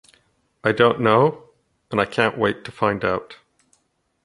I 0.63 0.71
don't 0.71 0.99
know 1.01 1.49
and 1.91 2.01
I 2.01 2.05
can't 2.05 2.35
wait 2.35 2.63
to 2.65 2.71
find 2.71 3.05
out 3.05 3.37